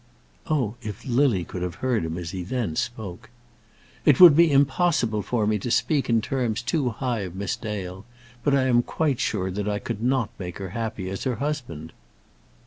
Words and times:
Oh, 0.47 0.77
if 0.81 1.05
Lily 1.05 1.43
could 1.45 1.61
have 1.61 1.75
heard 1.75 2.03
him 2.05 2.17
as 2.17 2.31
he 2.31 2.41
then 2.41 2.75
spoke! 2.75 3.29
"It 4.03 4.19
would 4.19 4.35
be 4.35 4.51
impossible 4.51 5.21
for 5.21 5.45
me 5.45 5.59
to 5.59 5.69
speak 5.69 6.09
in 6.09 6.21
terms 6.21 6.63
too 6.63 6.89
high 6.89 7.19
of 7.19 7.35
Miss 7.35 7.55
Dale; 7.55 8.03
but 8.43 8.55
I 8.55 8.63
am 8.63 8.81
quite 8.81 9.19
sure 9.19 9.51
that 9.51 9.69
I 9.69 9.77
could 9.77 10.01
not 10.01 10.31
make 10.39 10.57
her 10.57 10.69
happy 10.69 11.07
as 11.07 11.23
her 11.25 11.35
husband." 11.35 11.93